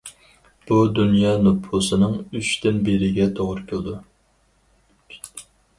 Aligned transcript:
بۇ 0.69 0.77
دۇنيا 0.99 1.33
نوپۇسىنىڭ 1.43 2.17
ئۈچتىن 2.41 2.81
بىرىگە 2.89 3.29
توغرا 3.41 3.69
كېلىدۇ. 3.69 3.99